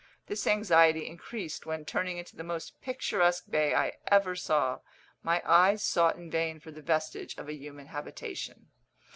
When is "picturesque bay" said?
2.81-3.75